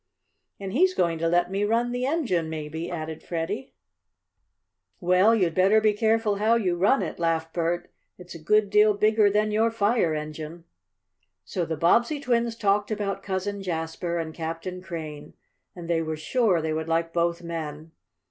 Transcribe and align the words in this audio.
"And 0.59 0.73
he's 0.73 0.95
going 0.95 1.19
to 1.19 1.27
let 1.27 1.51
me 1.51 1.63
run 1.63 1.91
the 1.91 2.07
engine 2.07 2.49
maybe," 2.49 2.89
added 2.89 3.21
Freddie. 3.21 3.75
"Well, 4.99 5.35
you'd 5.35 5.53
better 5.53 5.79
be 5.79 5.93
careful 5.93 6.37
how 6.37 6.55
you 6.55 6.75
run 6.75 7.03
it," 7.03 7.19
laughed 7.19 7.53
Bert. 7.53 7.93
"It's 8.17 8.33
a 8.33 8.41
good 8.41 8.71
deal 8.71 8.95
bigger 8.95 9.29
than 9.29 9.51
your 9.51 9.69
fire 9.69 10.15
engine." 10.15 10.63
So 11.45 11.65
the 11.65 11.77
Bobbsey 11.77 12.19
twins 12.19 12.55
talked 12.55 12.89
about 12.89 13.21
Cousin 13.21 13.61
Jasper 13.61 14.17
and 14.17 14.33
Captain 14.33 14.81
Crane, 14.81 15.35
and 15.75 15.87
they 15.87 16.01
were 16.01 16.17
sure 16.17 16.63
they 16.63 16.73
would 16.73 16.87
like 16.87 17.13
both 17.13 17.43
men. 17.43 17.91